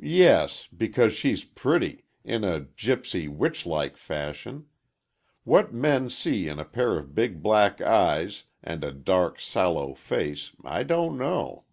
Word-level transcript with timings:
"Yes, 0.00 0.68
because 0.68 1.14
she's 1.14 1.42
pretty—in 1.42 2.44
a 2.44 2.60
gipsy, 2.76 3.26
witch 3.26 3.66
like 3.66 3.96
fashion. 3.96 4.66
What 5.42 5.74
men 5.74 6.10
see 6.10 6.46
in 6.46 6.60
a 6.60 6.64
pair 6.64 6.96
of 6.96 7.12
big 7.12 7.42
black 7.42 7.80
eyes, 7.80 8.44
and 8.62 8.84
a 8.84 8.92
dark, 8.92 9.40
sallow 9.40 9.94
face, 9.94 10.52
I 10.62 10.84
don't 10.84 11.18
know!" 11.18 11.64